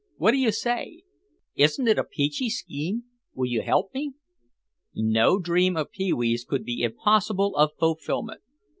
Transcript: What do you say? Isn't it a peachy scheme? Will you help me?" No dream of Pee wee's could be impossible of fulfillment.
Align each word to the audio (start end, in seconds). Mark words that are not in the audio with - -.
What 0.17 0.31
do 0.31 0.37
you 0.37 0.51
say? 0.51 1.03
Isn't 1.55 1.87
it 1.87 1.99
a 1.99 2.03
peachy 2.03 2.49
scheme? 2.49 3.03
Will 3.35 3.45
you 3.45 3.61
help 3.61 3.93
me?" 3.93 4.13
No 4.95 5.37
dream 5.37 5.77
of 5.77 5.91
Pee 5.91 6.11
wee's 6.11 6.43
could 6.43 6.63
be 6.63 6.81
impossible 6.81 7.55
of 7.55 7.73
fulfillment. 7.79 8.41